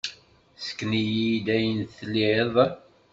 [0.59, 2.55] Ssken-iyi-d ayen tlid.